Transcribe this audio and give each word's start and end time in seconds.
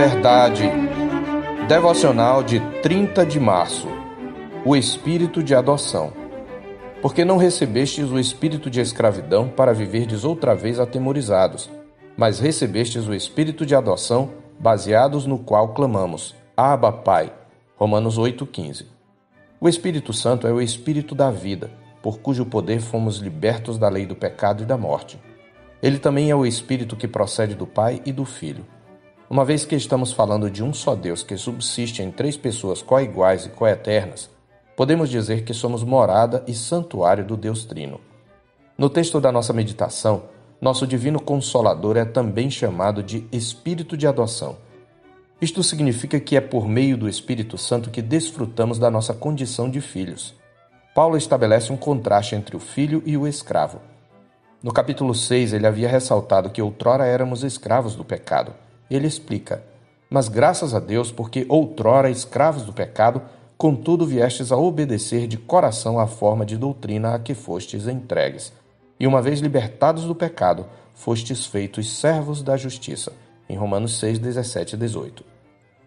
Verdade. 0.00 0.62
Devocional 1.68 2.42
de 2.42 2.58
30 2.80 3.26
de 3.26 3.38
março. 3.38 3.86
O 4.64 4.74
espírito 4.74 5.42
de 5.42 5.54
adoção. 5.54 6.10
Porque 7.02 7.22
não 7.22 7.36
recebestes 7.36 8.08
o 8.10 8.18
espírito 8.18 8.70
de 8.70 8.80
escravidão 8.80 9.46
para 9.50 9.74
viverdes 9.74 10.24
outra 10.24 10.54
vez 10.54 10.80
atemorizados, 10.80 11.68
mas 12.16 12.40
recebestes 12.40 13.06
o 13.06 13.12
espírito 13.12 13.66
de 13.66 13.74
adoção, 13.74 14.30
baseados 14.58 15.26
no 15.26 15.38
qual 15.38 15.74
clamamos: 15.74 16.34
Abba, 16.56 16.90
Pai. 16.90 17.30
Romanos 17.76 18.18
8:15. 18.18 18.86
O 19.60 19.68
Espírito 19.68 20.14
Santo 20.14 20.46
é 20.46 20.50
o 20.50 20.62
espírito 20.62 21.14
da 21.14 21.30
vida, 21.30 21.70
por 22.00 22.20
cujo 22.20 22.46
poder 22.46 22.80
fomos 22.80 23.18
libertos 23.18 23.76
da 23.76 23.90
lei 23.90 24.06
do 24.06 24.16
pecado 24.16 24.62
e 24.62 24.66
da 24.66 24.78
morte. 24.78 25.20
Ele 25.82 25.98
também 25.98 26.30
é 26.30 26.34
o 26.34 26.46
espírito 26.46 26.96
que 26.96 27.06
procede 27.06 27.54
do 27.54 27.66
Pai 27.66 28.00
e 28.06 28.12
do 28.12 28.24
Filho. 28.24 28.64
Uma 29.30 29.44
vez 29.44 29.64
que 29.64 29.76
estamos 29.76 30.10
falando 30.12 30.50
de 30.50 30.60
um 30.60 30.74
só 30.74 30.96
Deus 30.96 31.22
que 31.22 31.36
subsiste 31.36 32.02
em 32.02 32.10
três 32.10 32.36
pessoas 32.36 32.82
coiguais 32.82 33.46
e 33.46 33.48
coeternas, 33.48 34.28
podemos 34.76 35.08
dizer 35.08 35.44
que 35.44 35.54
somos 35.54 35.84
morada 35.84 36.42
e 36.48 36.52
santuário 36.52 37.24
do 37.24 37.36
Deus 37.36 37.64
Trino. 37.64 38.00
No 38.76 38.90
texto 38.90 39.20
da 39.20 39.30
nossa 39.30 39.52
meditação, 39.52 40.24
nosso 40.60 40.84
Divino 40.84 41.20
Consolador 41.20 41.96
é 41.96 42.04
também 42.04 42.50
chamado 42.50 43.04
de 43.04 43.24
Espírito 43.30 43.96
de 43.96 44.04
Adoção. 44.04 44.56
Isto 45.40 45.62
significa 45.62 46.18
que 46.18 46.36
é 46.36 46.40
por 46.40 46.66
meio 46.66 46.96
do 46.96 47.08
Espírito 47.08 47.56
Santo 47.56 47.88
que 47.88 48.02
desfrutamos 48.02 48.80
da 48.80 48.90
nossa 48.90 49.14
condição 49.14 49.70
de 49.70 49.80
filhos. 49.80 50.34
Paulo 50.92 51.16
estabelece 51.16 51.72
um 51.72 51.76
contraste 51.76 52.34
entre 52.34 52.56
o 52.56 52.60
filho 52.60 53.00
e 53.06 53.16
o 53.16 53.28
escravo. 53.28 53.80
No 54.60 54.72
capítulo 54.72 55.14
6, 55.14 55.52
ele 55.52 55.68
havia 55.68 55.88
ressaltado 55.88 56.50
que 56.50 56.60
outrora 56.60 57.06
éramos 57.06 57.44
escravos 57.44 57.94
do 57.94 58.04
pecado 58.04 58.52
ele 58.96 59.06
explica: 59.06 59.62
Mas 60.08 60.28
graças 60.28 60.74
a 60.74 60.80
Deus, 60.80 61.12
porque 61.12 61.46
outrora 61.48 62.10
escravos 62.10 62.62
do 62.62 62.72
pecado, 62.72 63.22
contudo 63.56 64.06
viestes 64.06 64.50
a 64.50 64.56
obedecer 64.56 65.26
de 65.26 65.36
coração 65.36 65.98
à 65.98 66.06
forma 66.06 66.46
de 66.46 66.56
doutrina 66.56 67.14
a 67.14 67.18
que 67.18 67.34
fostes 67.34 67.86
entregues. 67.86 68.52
E 68.98 69.06
uma 69.06 69.22
vez 69.22 69.40
libertados 69.40 70.04
do 70.04 70.14
pecado, 70.14 70.66
fostes 70.94 71.46
feitos 71.46 71.98
servos 71.98 72.42
da 72.42 72.56
justiça. 72.56 73.12
Em 73.48 73.56
Romanos 73.56 73.98
6, 73.98 74.18
17 74.18 74.74
e 74.74 74.78
18. 74.78 75.24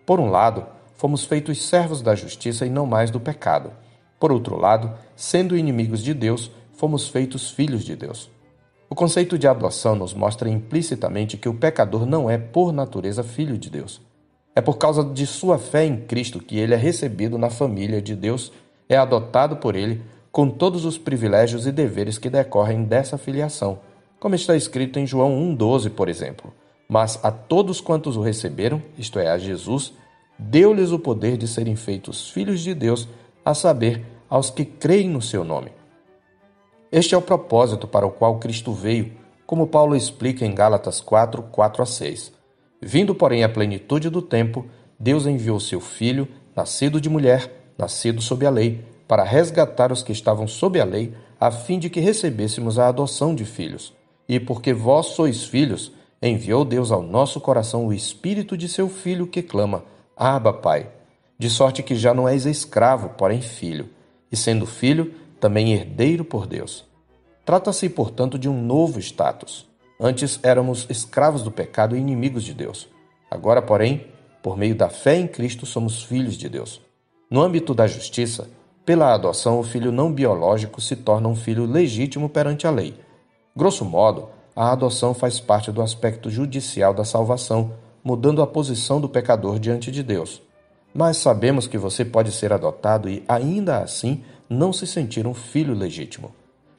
Por 0.05 0.19
um 0.19 0.29
lado, 0.29 0.65
fomos 0.95 1.25
feitos 1.25 1.61
servos 1.67 2.01
da 2.01 2.15
justiça 2.15 2.65
e 2.65 2.69
não 2.69 2.85
mais 2.85 3.09
do 3.09 3.19
pecado. 3.19 3.71
Por 4.19 4.31
outro 4.31 4.57
lado, 4.57 4.93
sendo 5.15 5.57
inimigos 5.57 6.03
de 6.03 6.13
Deus, 6.13 6.51
fomos 6.73 7.07
feitos 7.07 7.51
filhos 7.51 7.83
de 7.83 7.95
Deus. 7.95 8.29
O 8.94 8.95
conceito 8.95 9.39
de 9.39 9.47
adoção 9.47 9.95
nos 9.95 10.13
mostra 10.13 10.47
implicitamente 10.47 11.36
que 11.36 11.49
o 11.49 11.53
pecador 11.55 12.05
não 12.05 12.30
é, 12.30 12.38
por 12.38 12.72
natureza, 12.72 13.23
filho 13.23 13.58
de 13.58 13.67
Deus. 13.67 13.99
É 14.55 14.61
por 14.61 14.77
causa 14.77 15.03
de 15.03 15.25
sua 15.25 15.58
fé 15.58 15.83
em 15.83 15.97
Cristo 15.97 16.38
que 16.38 16.59
ele 16.59 16.75
é 16.75 16.77
recebido 16.77 17.36
na 17.36 17.49
família 17.49 17.99
de 17.99 18.16
Deus, 18.16 18.52
é 18.88 18.95
adotado 18.95 19.58
por 19.58 19.75
ele, 19.75 20.03
com 20.31 20.47
todos 20.47 20.86
os 20.86 20.95
privilégios 20.95 21.66
e 21.66 21.71
deveres 21.71 22.19
que 22.19 22.30
decorrem 22.30 22.83
dessa 22.83 23.17
filiação, 23.17 23.80
como 24.19 24.36
está 24.36 24.55
escrito 24.55 24.99
em 24.99 25.08
João 25.08 25.41
1,12, 25.58 25.89
por 25.89 26.08
exemplo. 26.08 26.53
Mas 26.88 27.19
a 27.23 27.31
todos 27.31 27.81
quantos 27.81 28.16
o 28.16 28.21
receberam, 28.21 28.80
isto 28.95 29.17
é, 29.17 29.27
a 29.27 29.39
Jesus, 29.39 29.91
deu-lhes 30.38 30.91
o 30.91 30.99
poder 30.99 31.36
de 31.36 31.47
serem 31.47 31.75
feitos 31.75 32.30
filhos 32.30 32.61
de 32.61 32.75
Deus, 32.75 33.08
a 33.44 33.55
saber, 33.55 34.05
aos 34.30 34.52
que 34.52 34.64
creem 34.64 35.09
no 35.09 35.19
seu 35.19 35.44
nome 35.44 35.71
este 36.94 37.16
é 37.16 37.17
o 37.17 37.22
propósito 37.23 37.88
para 37.88 38.05
o 38.05 38.11
qual 38.11 38.38
Cristo 38.38 38.72
veio, 38.72 39.13
como 39.47 39.66
Paulo 39.66 39.95
explica 39.95 40.45
em 40.45 40.53
Gálatas 40.53 41.02
4, 41.02 41.41
4 41.41 41.81
a 41.81 41.86
6. 41.88 42.31
Vindo, 42.80 43.16
porém, 43.16 43.44
à 43.44 43.49
plenitude 43.49 44.11
do 44.11 44.22
tempo, 44.22 44.67
Deus 44.99 45.25
enviou 45.25 45.59
seu 45.59 45.81
Filho, 45.81 46.27
nascido 46.55 47.02
de 47.02 47.09
mulher, 47.09 47.52
nascido 47.76 48.21
sob 48.21 48.45
a 48.45 48.52
lei, 48.52 48.86
para 49.08 49.23
resgatar 49.23 49.92
os 49.92 50.04
que 50.04 50.11
estavam 50.11 50.48
sob 50.48 50.80
a 50.80 50.86
lei, 50.86 51.15
a 51.39 51.49
fim 51.49 51.80
de 51.80 51.89
que 51.89 51.99
recebêssemos 51.99 52.77
a 52.77 52.89
adoção 52.89 53.33
de 53.33 53.43
filhos. 53.43 53.92
E 54.30 54.39
porque 54.39 54.71
vós 54.71 55.08
sois 55.08 55.43
filhos, 55.43 55.92
enviou 56.21 56.64
Deus 56.64 56.92
ao 56.92 57.02
nosso 57.02 57.42
coração 57.42 57.87
o 57.87 57.92
Espírito 57.92 58.55
de 58.55 58.70
seu 58.70 58.87
Filho 58.87 59.25
que 59.25 59.42
clama: 59.42 59.83
Abba, 60.15 60.54
Pai. 60.54 60.92
De 61.39 61.49
sorte 61.49 61.81
que 61.81 61.95
já 61.95 62.14
não 62.14 62.30
és 62.30 62.45
escravo, 62.45 63.10
porém 63.17 63.42
filho. 63.42 63.89
E 64.31 64.37
sendo 64.37 64.67
filho, 64.67 65.14
também 65.43 65.73
herdeiro 65.73 66.23
por 66.23 66.48
Deus. 66.48 66.86
Trata-se, 67.43 67.89
portanto, 67.89 68.39
de 68.39 68.48
um 68.48 68.64
novo 68.64 68.98
status. 69.02 69.67
Antes 69.99 70.39
éramos 70.42 70.87
escravos 70.89 71.43
do 71.43 71.52
pecado 71.52 71.98
e 71.98 71.99
inimigos 71.99 72.45
de 72.45 72.54
Deus. 72.54 72.87
Agora, 73.30 73.61
porém, 73.61 74.08
por 74.42 74.55
meio 74.55 74.73
da 74.73 74.87
fé 74.87 75.17
em 75.17 75.27
Cristo, 75.27 75.65
somos 75.65 76.02
filhos 76.02 76.37
de 76.37 76.48
Deus. 76.48 76.80
No 77.30 77.42
âmbito 77.42 77.73
da 77.73 77.86
justiça, 77.87 78.48
pela 78.86 79.14
adoção, 79.14 79.59
o 79.59 79.64
filho 79.64 79.92
não 79.92 80.14
biológico 80.14 80.80
se 80.80 80.95
torna 80.95 81.27
um 81.27 81.36
filho 81.36 81.65
legítimo 81.65 82.30
perante 82.30 82.65
a 82.65 82.71
lei. 82.71 82.98
Grosso 83.54 83.83
modo, 83.83 84.30
a 84.55 84.71
adoção 84.71 85.14
faz 85.14 85.42
parte 85.42 85.73
do 85.73 85.81
aspecto 85.81 86.30
judicial 86.30 86.93
da 86.93 87.04
salvação, 87.04 87.73
mudando 88.02 88.42
a 88.42 88.48
posição 88.48 89.02
do 89.02 89.10
pecador 89.10 89.60
diante 89.60 89.92
de 89.92 90.04
Deus. 90.04 90.42
Mas 90.93 91.17
sabemos 91.17 91.67
que 91.67 91.77
você 91.77 92.05
pode 92.05 92.31
ser 92.31 92.54
adotado 92.54 93.10
e, 93.10 93.25
ainda 93.27 93.80
assim, 93.80 94.23
não 94.53 94.71
se 94.71 94.87
sentir 94.87 95.27
um 95.27 95.33
filho 95.33 95.73
legítimo. 95.73 96.31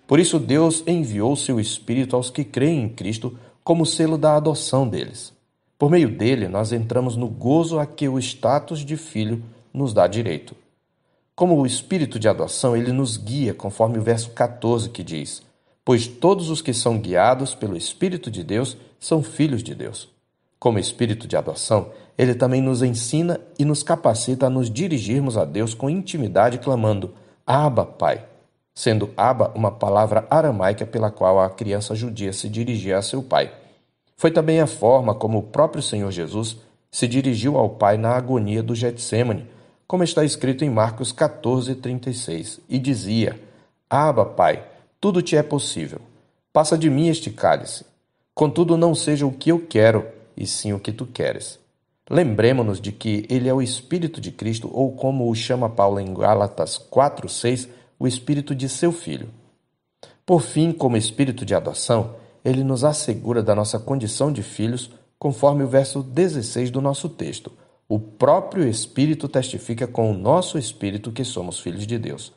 Por 0.06 0.20
isso, 0.20 0.38
Deus 0.38 0.82
enviou 0.86 1.34
seu 1.34 1.58
Espírito 1.58 2.14
aos 2.14 2.30
que 2.30 2.44
creem 2.44 2.82
em 2.82 2.88
Cristo 2.88 3.38
como 3.62 3.86
selo 3.86 4.16
da 4.16 4.36
adoção 4.36 4.88
deles. 4.88 5.32
Por 5.78 5.90
meio 5.90 6.08
dele, 6.08 6.48
nós 6.48 6.72
entramos 6.72 7.16
no 7.16 7.28
gozo 7.28 7.78
a 7.78 7.86
que 7.86 8.08
o 8.08 8.18
status 8.18 8.80
de 8.80 8.96
filho 8.96 9.42
nos 9.72 9.92
dá 9.92 10.06
direito. 10.06 10.54
Como 11.34 11.60
o 11.60 11.66
Espírito 11.66 12.18
de 12.18 12.28
adoção, 12.28 12.76
ele 12.76 12.92
nos 12.92 13.16
guia, 13.16 13.52
conforme 13.52 13.98
o 13.98 14.02
verso 14.02 14.30
14 14.30 14.88
que 14.90 15.02
diz: 15.02 15.42
Pois 15.84 16.06
todos 16.06 16.48
os 16.48 16.62
que 16.62 16.72
são 16.72 16.98
guiados 16.98 17.54
pelo 17.54 17.76
Espírito 17.76 18.30
de 18.30 18.44
Deus 18.44 18.76
são 19.00 19.22
filhos 19.22 19.62
de 19.62 19.74
Deus. 19.74 20.08
Como 20.60 20.78
Espírito 20.78 21.26
de 21.26 21.36
adoção, 21.36 21.90
ele 22.16 22.34
também 22.34 22.62
nos 22.62 22.82
ensina 22.82 23.40
e 23.58 23.64
nos 23.64 23.82
capacita 23.82 24.46
a 24.46 24.50
nos 24.50 24.70
dirigirmos 24.70 25.36
a 25.36 25.44
Deus 25.44 25.74
com 25.74 25.90
intimidade, 25.90 26.58
clamando: 26.58 27.14
Abba, 27.46 27.84
Pai, 27.84 28.24
sendo 28.74 29.12
Abba 29.16 29.52
uma 29.54 29.70
palavra 29.70 30.26
aramaica 30.30 30.86
pela 30.86 31.10
qual 31.10 31.38
a 31.40 31.50
criança 31.50 31.94
judia 31.94 32.32
se 32.32 32.48
dirigia 32.48 32.96
a 32.96 33.02
seu 33.02 33.22
pai. 33.22 33.52
Foi 34.16 34.30
também 34.30 34.60
a 34.60 34.66
forma 34.66 35.14
como 35.14 35.38
o 35.38 35.42
próprio 35.42 35.82
Senhor 35.82 36.10
Jesus 36.10 36.56
se 36.90 37.06
dirigiu 37.06 37.58
ao 37.58 37.70
Pai 37.70 37.98
na 37.98 38.16
agonia 38.16 38.62
do 38.62 38.74
Getsemane, 38.74 39.46
como 39.86 40.04
está 40.04 40.24
escrito 40.24 40.64
em 40.64 40.70
Marcos 40.70 41.12
14, 41.12 41.74
36, 41.74 42.60
e 42.68 42.78
dizia: 42.78 43.38
Abba, 43.90 44.24
Pai, 44.24 44.64
tudo 45.00 45.20
te 45.20 45.36
é 45.36 45.42
possível. 45.42 46.00
Passa 46.52 46.78
de 46.78 46.88
mim 46.88 47.08
este 47.08 47.30
cálice. 47.30 47.84
Contudo, 48.34 48.76
não 48.76 48.94
seja 48.94 49.26
o 49.26 49.32
que 49.32 49.50
eu 49.50 49.66
quero, 49.66 50.06
e 50.36 50.46
sim 50.46 50.72
o 50.72 50.80
que 50.80 50.92
tu 50.92 51.04
queres. 51.04 51.58
Lembremos-nos 52.10 52.80
de 52.80 52.92
que 52.92 53.26
ele 53.30 53.48
é 53.48 53.54
o 53.54 53.62
Espírito 53.62 54.20
de 54.20 54.30
Cristo, 54.30 54.68
ou 54.72 54.92
como 54.92 55.30
o 55.30 55.34
chama 55.34 55.70
Paulo 55.70 55.98
em 55.98 56.12
Gálatas 56.12 56.76
4:6, 56.76 57.68
o 57.98 58.06
Espírito 58.06 58.54
de 58.54 58.68
seu 58.68 58.92
Filho. 58.92 59.30
Por 60.26 60.42
fim, 60.42 60.72
como 60.72 60.96
Espírito 60.96 61.44
de 61.44 61.54
adoção, 61.54 62.16
ele 62.44 62.62
nos 62.62 62.84
assegura 62.84 63.42
da 63.42 63.54
nossa 63.54 63.78
condição 63.78 64.30
de 64.30 64.42
filhos, 64.42 64.90
conforme 65.18 65.64
o 65.64 65.68
verso 65.68 66.02
16 66.02 66.70
do 66.70 66.82
nosso 66.82 67.08
texto. 67.08 67.50
O 67.88 67.98
próprio 67.98 68.68
Espírito 68.68 69.26
testifica 69.26 69.86
com 69.86 70.10
o 70.10 70.14
nosso 70.14 70.58
espírito 70.58 71.12
que 71.12 71.24
somos 71.24 71.58
filhos 71.58 71.86
de 71.86 71.98
Deus. 71.98 72.32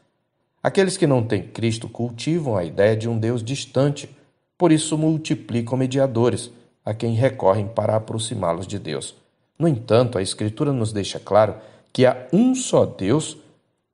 Aqueles 0.63 0.95
que 0.97 1.07
não 1.07 1.23
têm 1.23 1.43
Cristo 1.43 1.89
cultivam 1.89 2.55
a 2.55 2.63
ideia 2.63 2.95
de 2.95 3.07
um 3.07 3.17
Deus 3.17 3.43
distante, 3.43 4.09
por 4.57 4.71
isso 4.71 4.97
multiplicam 4.97 5.77
mediadores, 5.77 6.51
a 6.83 6.93
quem 6.93 7.13
recorrem 7.13 7.67
para 7.67 7.95
aproximá-los 7.95 8.65
de 8.65 8.79
Deus. 8.79 9.15
No 9.57 9.67
entanto, 9.67 10.17
a 10.17 10.21
Escritura 10.21 10.71
nos 10.71 10.91
deixa 10.93 11.19
claro 11.19 11.55
que 11.91 12.05
há 12.05 12.27
um 12.31 12.53
só 12.53 12.85
Deus 12.85 13.37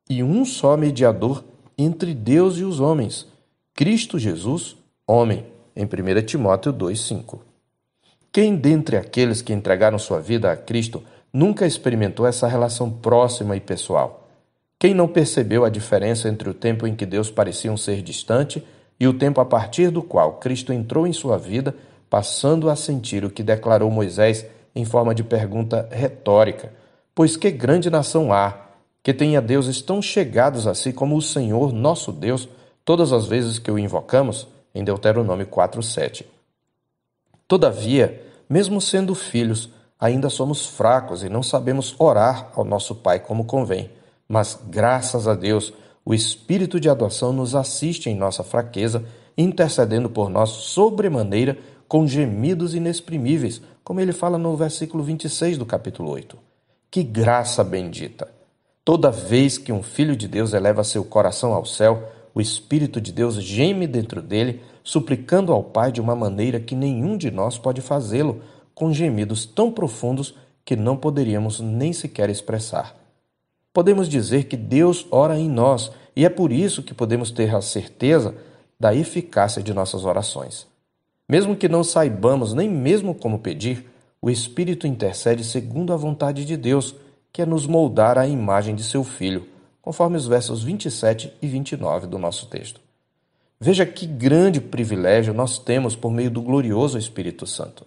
e 0.08 0.22
um 0.22 0.44
só 0.44 0.76
mediador 0.76 1.42
entre 1.76 2.14
Deus 2.14 2.58
e 2.58 2.64
os 2.64 2.80
homens, 2.80 3.26
Cristo 3.74 4.18
Jesus, 4.18 4.76
homem, 5.06 5.46
em 5.74 5.84
1 5.84 6.22
Timóteo 6.26 6.72
2,5. 6.72 7.40
Quem 8.30 8.56
dentre 8.56 8.96
aqueles 8.96 9.42
que 9.42 9.52
entregaram 9.52 9.98
sua 9.98 10.20
vida 10.20 10.50
a 10.52 10.56
Cristo 10.56 11.02
nunca 11.32 11.66
experimentou 11.66 12.26
essa 12.26 12.46
relação 12.46 12.90
próxima 12.90 13.56
e 13.56 13.60
pessoal? 13.60 14.28
Quem 14.78 14.92
não 14.92 15.08
percebeu 15.08 15.64
a 15.64 15.70
diferença 15.70 16.28
entre 16.28 16.48
o 16.48 16.54
tempo 16.54 16.86
em 16.86 16.94
que 16.94 17.06
Deus 17.06 17.30
parecia 17.30 17.72
um 17.72 17.76
ser 17.76 18.02
distante 18.02 18.62
e 19.00 19.08
o 19.08 19.14
tempo 19.14 19.40
a 19.40 19.44
partir 19.44 19.90
do 19.90 20.02
qual 20.02 20.34
Cristo 20.34 20.72
entrou 20.72 21.06
em 21.06 21.12
sua 21.12 21.38
vida, 21.38 21.74
passando 22.10 22.68
a 22.68 22.76
sentir 22.76 23.24
o 23.24 23.30
que 23.30 23.42
declarou 23.42 23.90
Moisés 23.90 24.44
em 24.74 24.84
forma 24.84 25.14
de 25.14 25.22
pergunta 25.22 25.88
retórica: 25.90 26.72
Pois 27.14 27.36
que 27.36 27.50
grande 27.50 27.88
nação 27.90 28.32
há 28.32 28.64
que 29.02 29.12
tenha 29.12 29.40
deuses 29.40 29.82
tão 29.82 30.00
chegados 30.00 30.66
a 30.66 30.74
si 30.74 30.92
como 30.92 31.16
o 31.16 31.22
Senhor 31.22 31.72
nosso 31.72 32.10
Deus, 32.10 32.48
todas 32.84 33.12
as 33.12 33.26
vezes 33.26 33.58
que 33.58 33.70
o 33.70 33.78
invocamos? 33.78 34.48
Em 34.74 34.82
Deuteronômio 34.82 35.46
4:7. 35.46 36.26
Todavia, 37.46 38.22
mesmo 38.48 38.80
sendo 38.80 39.14
filhos, 39.14 39.70
ainda 40.00 40.28
somos 40.28 40.66
fracos 40.66 41.22
e 41.22 41.28
não 41.28 41.42
sabemos 41.42 41.94
orar 41.98 42.50
ao 42.54 42.64
nosso 42.64 42.94
Pai 42.94 43.20
como 43.20 43.44
convém. 43.44 43.90
Mas, 44.26 44.58
graças 44.68 45.28
a 45.28 45.34
Deus, 45.34 45.72
o 46.04 46.14
Espírito 46.14 46.80
de 46.80 46.88
adoção 46.88 47.32
nos 47.32 47.54
assiste 47.54 48.10
em 48.10 48.16
nossa 48.16 48.42
fraqueza, 48.42 49.04
intercedendo 49.36 50.10
por 50.10 50.28
nós 50.28 50.50
sobremaneira 50.50 51.58
com 51.86 52.06
gemidos 52.06 52.74
inexprimíveis, 52.74 53.60
como 53.84 54.00
ele 54.00 54.12
fala 54.12 54.38
no 54.38 54.56
versículo 54.56 55.04
26 55.04 55.58
do 55.58 55.66
capítulo 55.66 56.10
8. 56.10 56.38
Que 56.90 57.02
graça 57.02 57.62
bendita! 57.62 58.26
Toda 58.82 59.10
vez 59.10 59.58
que 59.58 59.72
um 59.72 59.82
filho 59.82 60.16
de 60.16 60.26
Deus 60.26 60.54
eleva 60.54 60.82
seu 60.82 61.04
coração 61.04 61.52
ao 61.52 61.66
céu, 61.66 62.10
o 62.34 62.40
Espírito 62.40 63.00
de 63.00 63.12
Deus 63.12 63.34
geme 63.36 63.86
dentro 63.86 64.22
dele, 64.22 64.62
suplicando 64.82 65.52
ao 65.52 65.62
Pai 65.62 65.92
de 65.92 66.00
uma 66.00 66.16
maneira 66.16 66.58
que 66.58 66.74
nenhum 66.74 67.16
de 67.16 67.30
nós 67.30 67.58
pode 67.58 67.80
fazê-lo, 67.80 68.42
com 68.74 68.92
gemidos 68.92 69.46
tão 69.46 69.70
profundos 69.70 70.34
que 70.64 70.74
não 70.74 70.96
poderíamos 70.96 71.60
nem 71.60 71.92
sequer 71.92 72.30
expressar. 72.30 72.96
Podemos 73.72 74.08
dizer 74.08 74.44
que 74.44 74.56
Deus 74.56 75.06
ora 75.10 75.38
em 75.38 75.48
nós 75.48 75.90
e 76.16 76.24
é 76.24 76.28
por 76.28 76.52
isso 76.52 76.82
que 76.82 76.94
podemos 76.94 77.30
ter 77.30 77.54
a 77.54 77.60
certeza 77.60 78.34
da 78.78 78.94
eficácia 78.94 79.62
de 79.62 79.74
nossas 79.74 80.04
orações. 80.04 80.66
Mesmo 81.28 81.56
que 81.56 81.68
não 81.68 81.82
saibamos 81.82 82.52
nem 82.52 82.68
mesmo 82.68 83.14
como 83.14 83.38
pedir, 83.38 83.90
o 84.20 84.30
Espírito 84.30 84.86
intercede 84.86 85.44
segundo 85.44 85.92
a 85.92 85.96
vontade 85.96 86.44
de 86.44 86.56
Deus, 86.56 86.94
que 87.32 87.42
é 87.42 87.46
nos 87.46 87.66
moldar 87.66 88.18
à 88.18 88.26
imagem 88.26 88.74
de 88.74 88.84
seu 88.84 89.02
Filho, 89.02 89.48
conforme 89.80 90.16
os 90.16 90.26
versos 90.26 90.62
27 90.62 91.32
e 91.42 91.46
29 91.46 92.06
do 92.06 92.18
nosso 92.18 92.46
texto. 92.46 92.80
Veja 93.58 93.86
que 93.86 94.06
grande 94.06 94.60
privilégio 94.60 95.32
nós 95.32 95.58
temos 95.58 95.96
por 95.96 96.10
meio 96.10 96.30
do 96.30 96.42
glorioso 96.42 96.98
Espírito 96.98 97.46
Santo. 97.46 97.86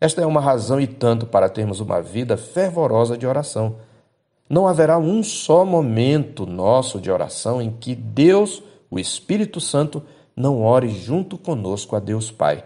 Esta 0.00 0.20
é 0.20 0.26
uma 0.26 0.40
razão 0.40 0.80
e 0.80 0.86
tanto 0.86 1.26
para 1.26 1.48
termos 1.48 1.78
uma 1.78 2.02
vida 2.02 2.36
fervorosa 2.36 3.16
de 3.16 3.26
oração. 3.26 3.76
Não 4.48 4.66
haverá 4.66 4.98
um 4.98 5.22
só 5.22 5.64
momento 5.64 6.44
nosso 6.44 7.00
de 7.00 7.10
oração 7.10 7.62
em 7.62 7.70
que 7.70 7.94
Deus, 7.94 8.62
o 8.90 8.98
Espírito 8.98 9.60
Santo, 9.60 10.02
não 10.34 10.62
ore 10.62 10.88
junto 10.88 11.38
conosco 11.38 11.94
a 11.94 12.00
Deus 12.00 12.30
Pai. 12.30 12.64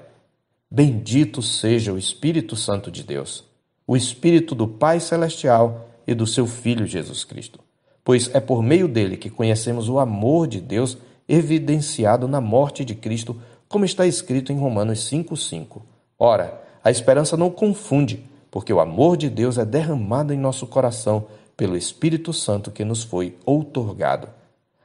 Bendito 0.71 1.43
seja 1.43 1.93
o 1.93 1.99
Espírito 1.99 2.57
Santo 2.57 2.91
de 2.91 3.05
Deus, 3.05 3.45
o 3.87 3.97
Espírito 3.97 4.53
do 4.53 4.67
Pai 4.67 4.99
Celestial 4.99 5.91
e 6.05 6.13
do 6.13 6.27
seu 6.27 6.45
Filho 6.45 6.85
Jesus 6.85 7.23
Cristo, 7.23 7.61
pois 8.03 8.35
é 8.35 8.41
por 8.41 8.65
meio 8.65 8.89
dele 8.89 9.17
que 9.17 9.31
conhecemos 9.31 9.89
o 9.89 10.01
amor 10.01 10.49
de 10.49 10.61
Deus 10.61 10.99
evidenciado 11.29 12.27
na 12.27 12.41
morte 12.41 12.85
de 12.85 12.97
Cristo, 12.97 13.41
como 13.69 13.85
está 13.85 14.07
escrito 14.07 14.53
em 14.53 14.59
Romanos 14.59 14.99
5,5. 15.09 15.83
Ora, 16.19 16.61
a 16.83 16.91
esperança 16.91 17.37
não 17.37 17.51
confunde, 17.51 18.25
porque 18.51 18.73
o 18.73 18.81
amor 18.81 19.17
de 19.17 19.31
Deus 19.31 19.59
é 19.59 19.65
derramado 19.65 20.33
em 20.33 20.39
nosso 20.39 20.67
coração 20.67 21.27
pelo 21.57 21.77
Espírito 21.77 22.33
Santo 22.33 22.73
que 22.73 22.85
nos 22.85 23.05
foi 23.05 23.37
outorgado. 23.45 24.29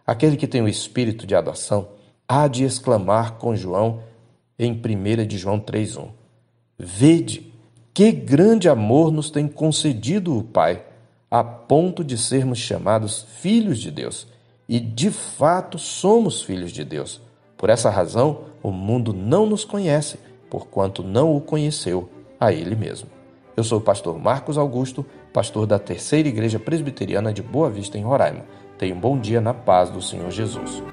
Aquele 0.05 0.37
que 0.37 0.47
tem 0.47 0.61
o 0.61 0.67
espírito 0.67 1.25
de 1.25 1.35
adoção 1.35 1.89
há 2.27 2.47
de 2.47 2.63
exclamar 2.63 3.33
com 3.39 3.55
João 3.55 4.01
em 4.65 4.73
1 4.73 5.25
de 5.25 5.37
João 5.37 5.59
3:1. 5.59 6.09
Vede 6.77 7.51
que 7.93 8.11
grande 8.11 8.69
amor 8.69 9.11
nos 9.11 9.29
tem 9.29 9.47
concedido 9.47 10.37
o 10.37 10.43
Pai, 10.43 10.83
a 11.29 11.43
ponto 11.43 12.03
de 12.03 12.17
sermos 12.17 12.59
chamados 12.59 13.25
filhos 13.39 13.79
de 13.79 13.91
Deus. 13.91 14.27
E 14.67 14.79
de 14.79 15.11
fato 15.11 15.77
somos 15.77 16.41
filhos 16.41 16.71
de 16.71 16.85
Deus. 16.85 17.21
Por 17.57 17.69
essa 17.69 17.89
razão, 17.89 18.45
o 18.63 18.71
mundo 18.71 19.13
não 19.13 19.45
nos 19.45 19.65
conhece 19.65 20.17
porquanto 20.51 21.01
não 21.01 21.33
o 21.33 21.39
conheceu 21.39 22.09
a 22.37 22.51
ele 22.51 22.75
mesmo. 22.75 23.07
Eu 23.55 23.63
sou 23.63 23.79
o 23.79 23.81
pastor 23.81 24.19
Marcos 24.19 24.57
Augusto, 24.57 25.05
pastor 25.31 25.65
da 25.65 25.79
Terceira 25.79 26.27
Igreja 26.27 26.59
Presbiteriana 26.59 27.33
de 27.33 27.41
Boa 27.41 27.69
Vista, 27.69 27.97
em 27.97 28.03
Roraima. 28.03 28.45
Tenha 28.77 28.93
um 28.93 28.99
bom 28.99 29.17
dia 29.17 29.39
na 29.39 29.53
paz 29.53 29.89
do 29.89 30.01
Senhor 30.01 30.29
Jesus. 30.29 30.83